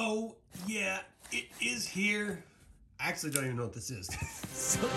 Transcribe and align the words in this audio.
Oh, 0.00 0.36
yeah, 0.68 1.00
it 1.32 1.46
is 1.60 1.88
here. 1.88 2.44
I 3.00 3.08
actually 3.08 3.32
don't 3.32 3.46
even 3.46 3.56
know 3.56 3.64
what 3.64 3.72
this 3.72 3.90
is. 3.90 4.06
so... 4.52 4.88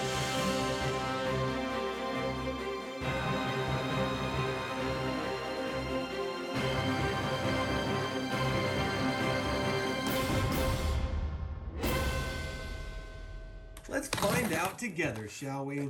Let's 13.90 14.08
find 14.10 14.54
out 14.54 14.78
together, 14.78 15.28
shall 15.28 15.66
we? 15.66 15.90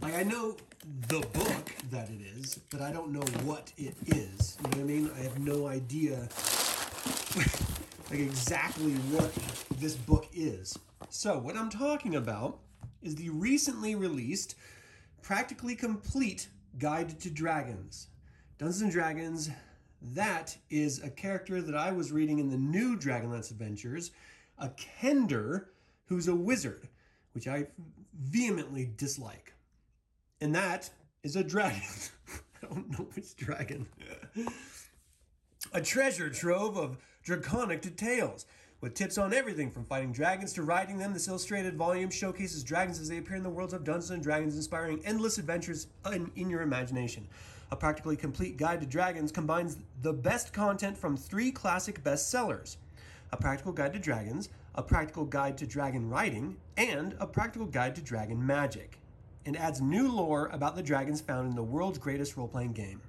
Like, 0.00 0.14
I 0.14 0.24
know 0.24 0.56
the 1.08 1.20
book 1.20 1.70
that 1.92 2.10
it 2.10 2.20
is, 2.36 2.58
but 2.70 2.80
I 2.80 2.90
don't 2.90 3.12
know 3.12 3.24
what 3.44 3.72
it 3.78 3.94
is. 4.08 4.58
You 4.58 4.62
know 4.64 4.68
what 4.68 4.78
I 4.78 4.82
mean? 4.82 5.10
I 5.16 5.20
have 5.22 5.38
no 5.38 5.68
idea, 5.68 6.28
like, 8.10 8.20
exactly 8.20 8.92
what 9.12 9.32
this 9.78 9.94
book 9.94 10.28
is. 10.32 10.78
So, 11.10 11.38
what 11.38 11.56
I'm 11.56 11.70
talking 11.70 12.16
about 12.16 12.60
is 13.02 13.16
the 13.16 13.28
recently 13.28 13.94
released, 13.94 14.54
practically 15.22 15.74
complete 15.74 16.48
Guide 16.78 17.20
to 17.20 17.30
Dragons. 17.30 18.08
Dungeons 18.58 18.82
and 18.82 18.92
Dragons, 18.92 19.50
that 20.00 20.56
is 20.70 21.02
a 21.02 21.10
character 21.10 21.62
that 21.62 21.74
I 21.74 21.92
was 21.92 22.12
reading 22.12 22.38
in 22.38 22.50
the 22.50 22.56
new 22.56 22.96
Dragonlance 22.96 23.50
Adventures, 23.50 24.10
a 24.58 24.68
Kender 24.68 25.66
who's 26.06 26.28
a 26.28 26.34
wizard, 26.34 26.88
which 27.32 27.48
I 27.48 27.66
vehemently 28.18 28.90
dislike. 28.96 29.54
And 30.40 30.54
that 30.54 30.90
is 31.22 31.36
a 31.36 31.44
dragon. 31.44 31.82
I 32.62 32.66
don't 32.66 32.90
know 32.90 33.06
which 33.14 33.36
dragon. 33.36 33.86
a 35.72 35.80
treasure 35.80 36.30
trove 36.30 36.76
of 36.76 36.98
draconic 37.22 37.82
details 37.82 38.46
with 38.80 38.94
tips 38.94 39.16
on 39.16 39.32
everything 39.32 39.70
from 39.70 39.84
fighting 39.86 40.12
dragons 40.12 40.52
to 40.52 40.62
riding 40.62 40.98
them. 40.98 41.12
This 41.12 41.26
illustrated 41.26 41.76
volume 41.76 42.10
showcases 42.10 42.62
dragons 42.62 43.00
as 43.00 43.08
they 43.08 43.18
appear 43.18 43.36
in 43.36 43.42
the 43.42 43.50
worlds 43.50 43.72
of 43.72 43.82
Dungeons 43.82 44.10
and 44.10 44.22
Dragons, 44.22 44.56
inspiring 44.56 45.00
endless 45.04 45.38
adventures 45.38 45.86
in, 46.12 46.30
in 46.36 46.50
your 46.50 46.62
imagination. 46.62 47.26
A 47.70 47.76
practically 47.76 48.16
complete 48.16 48.56
guide 48.56 48.80
to 48.82 48.86
dragons 48.86 49.32
combines 49.32 49.78
the 50.02 50.12
best 50.12 50.52
content 50.52 50.98
from 50.98 51.16
three 51.16 51.50
classic 51.50 52.04
bestsellers 52.04 52.76
a 53.32 53.36
practical 53.36 53.72
guide 53.72 53.92
to 53.92 53.98
dragons, 53.98 54.48
a 54.76 54.82
practical 54.82 55.24
guide 55.24 55.58
to 55.58 55.66
dragon 55.66 56.08
riding, 56.08 56.56
and 56.76 57.16
a 57.18 57.26
practical 57.26 57.66
guide 57.66 57.96
to 57.96 58.02
dragon 58.02 58.44
magic, 58.46 59.00
and 59.44 59.56
adds 59.56 59.80
new 59.80 60.12
lore 60.12 60.48
about 60.52 60.76
the 60.76 60.82
dragons 60.82 61.20
found 61.20 61.48
in 61.48 61.56
the 61.56 61.62
world's 61.62 61.98
greatest 61.98 62.36
role 62.36 62.46
playing 62.46 62.72
game. 62.72 63.00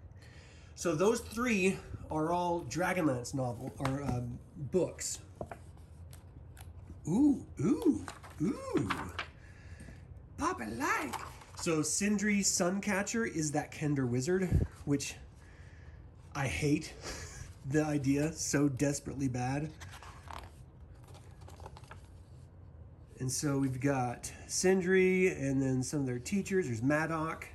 So, 0.74 0.96
those 0.96 1.20
three 1.20 1.78
are 2.12 2.32
all 2.32 2.66
Dragonlance 2.70 3.34
novel 3.34 3.74
or 3.80 4.04
um, 4.04 4.38
books. 4.72 5.20
Ooh, 7.08 7.46
ooh, 7.60 8.06
ooh. 8.42 8.90
Papa 10.38 10.68
like. 10.78 11.16
So, 11.56 11.82
Sindri 11.82 12.40
Suncatcher 12.40 13.34
is 13.34 13.52
that 13.54 13.72
Kender 13.72 14.08
wizard, 14.08 14.66
which 14.86 15.16
I 16.36 16.48
hate 16.48 16.94
the 17.70 17.84
idea 17.84 18.34
so 18.34 18.68
desperately 18.68 19.28
bad. 19.28 19.72
And 23.20 23.32
so 23.32 23.58
we've 23.58 23.80
got 23.80 24.30
Sindri 24.46 25.30
and 25.30 25.62
then 25.62 25.82
some 25.82 26.02
of 26.02 26.06
their 26.06 26.20
teachers. 26.20 26.66
There's 26.66 26.82
Madoc, 26.82 27.46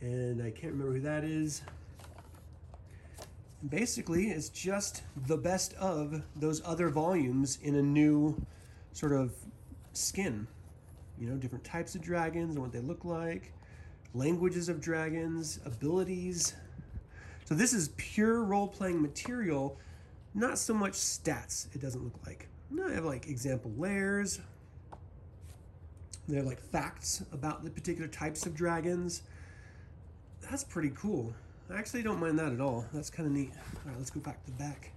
and 0.00 0.42
I 0.42 0.50
can't 0.50 0.72
remember 0.72 0.94
who 0.94 1.00
that 1.00 1.24
is. 1.24 1.62
Basically, 3.68 4.30
it's 4.30 4.48
just 4.48 5.02
the 5.26 5.36
best 5.36 5.74
of 5.74 6.22
those 6.34 6.60
other 6.64 6.88
volumes 6.88 7.58
in 7.62 7.76
a 7.76 7.82
new 7.82 8.44
sort 8.92 9.12
of 9.12 9.32
skin. 9.92 10.48
You 11.18 11.28
know, 11.28 11.36
different 11.36 11.64
types 11.64 11.94
of 11.94 12.02
dragons 12.02 12.54
and 12.54 12.62
what 12.62 12.72
they 12.72 12.80
look 12.80 13.04
like, 13.04 13.52
languages 14.14 14.68
of 14.68 14.80
dragons, 14.80 15.60
abilities. 15.64 16.54
So 17.44 17.54
this 17.54 17.72
is 17.72 17.90
pure 17.96 18.42
role-playing 18.42 19.00
material, 19.00 19.78
not 20.34 20.58
so 20.58 20.74
much 20.74 20.94
stats, 20.94 21.72
it 21.74 21.80
doesn't 21.80 22.02
look 22.02 22.18
like. 22.26 22.48
No, 22.70 22.88
I 22.88 22.94
have 22.94 23.04
like 23.04 23.28
example 23.28 23.70
lairs, 23.76 24.40
they're 26.26 26.42
like 26.42 26.60
facts 26.60 27.22
about 27.32 27.64
the 27.64 27.70
particular 27.70 28.08
types 28.08 28.46
of 28.46 28.54
dragons. 28.54 29.22
That's 30.40 30.64
pretty 30.64 30.90
cool. 30.96 31.34
I 31.72 31.78
actually 31.78 32.02
don't 32.02 32.20
mind 32.20 32.38
that 32.38 32.52
at 32.52 32.60
all. 32.60 32.84
That's 32.92 33.08
kind 33.08 33.26
of 33.26 33.32
neat. 33.32 33.50
All 33.54 33.90
right, 33.90 33.98
let's 33.98 34.10
go 34.10 34.20
back 34.20 34.44
to 34.44 34.50
the 34.50 34.58
back. 34.58 34.92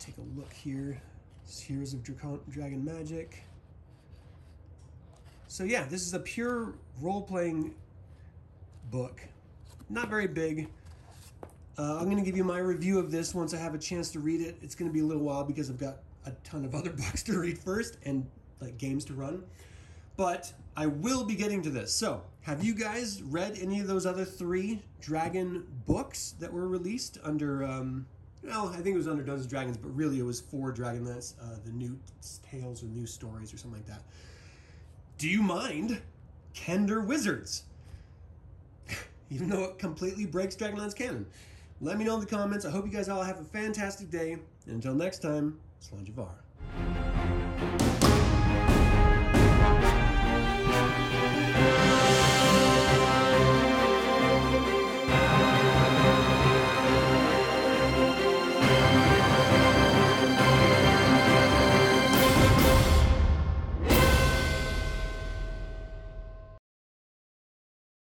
Take 0.00 0.16
a 0.18 0.38
look 0.38 0.52
here. 0.52 1.00
Heroes 1.48 1.94
of 1.94 2.02
Dracon 2.02 2.40
Dragon 2.50 2.84
Magic. 2.84 3.44
So 5.46 5.62
yeah, 5.64 5.84
this 5.84 6.02
is 6.06 6.14
a 6.14 6.18
pure 6.18 6.74
role-playing 7.00 7.74
book. 8.90 9.22
Not 9.88 10.08
very 10.08 10.26
big. 10.26 10.68
Uh, 11.78 11.98
I'm 11.98 12.04
going 12.06 12.18
to 12.18 12.24
give 12.24 12.36
you 12.36 12.44
my 12.44 12.58
review 12.58 12.98
of 12.98 13.10
this 13.12 13.34
once 13.34 13.54
I 13.54 13.58
have 13.58 13.74
a 13.74 13.78
chance 13.78 14.10
to 14.12 14.20
read 14.20 14.40
it. 14.40 14.58
It's 14.62 14.74
going 14.74 14.90
to 14.90 14.92
be 14.92 15.00
a 15.00 15.04
little 15.04 15.22
while 15.22 15.44
because 15.44 15.70
I've 15.70 15.78
got 15.78 15.98
a 16.26 16.32
ton 16.42 16.64
of 16.64 16.74
other 16.74 16.90
books 16.90 17.22
to 17.24 17.38
read 17.38 17.56
first 17.56 17.98
and 18.04 18.26
like 18.60 18.76
games 18.78 19.04
to 19.06 19.14
run. 19.14 19.44
But 20.18 20.52
I 20.76 20.86
will 20.86 21.24
be 21.24 21.36
getting 21.36 21.62
to 21.62 21.70
this. 21.70 21.92
So, 21.92 22.22
have 22.40 22.64
you 22.64 22.74
guys 22.74 23.22
read 23.22 23.56
any 23.62 23.78
of 23.78 23.86
those 23.86 24.04
other 24.04 24.24
three 24.24 24.82
Dragon 25.00 25.64
books 25.86 26.34
that 26.40 26.52
were 26.52 26.66
released 26.66 27.18
under? 27.22 27.62
Um, 27.62 28.04
well, 28.42 28.68
I 28.68 28.78
think 28.78 28.94
it 28.94 28.96
was 28.96 29.06
under 29.06 29.22
Dungeons 29.22 29.42
and 29.42 29.50
Dragons, 29.50 29.76
but 29.76 29.94
really 29.94 30.18
it 30.18 30.24
was 30.24 30.40
for 30.40 30.72
Dragonlance, 30.72 31.34
uh, 31.40 31.58
the 31.64 31.70
new 31.70 31.96
tales 32.50 32.82
or 32.82 32.86
new 32.86 33.06
stories 33.06 33.54
or 33.54 33.58
something 33.58 33.78
like 33.78 33.86
that. 33.86 34.02
Do 35.18 35.28
you 35.28 35.40
mind 35.40 36.02
Kender 36.52 37.06
Wizards? 37.06 37.62
Even 39.30 39.48
though 39.48 39.64
it 39.64 39.78
completely 39.78 40.26
breaks 40.26 40.56
Dragonlance 40.56 40.96
canon. 40.96 41.26
Let 41.80 41.96
me 41.96 42.04
know 42.04 42.14
in 42.14 42.20
the 42.20 42.26
comments. 42.26 42.64
I 42.64 42.70
hope 42.70 42.86
you 42.86 42.92
guys 42.92 43.08
all 43.08 43.22
have 43.22 43.38
a 43.38 43.44
fantastic 43.44 44.10
day. 44.10 44.32
And 44.32 44.42
until 44.66 44.94
next 44.94 45.20
time, 45.20 45.60
Slanjavar. 45.80 46.34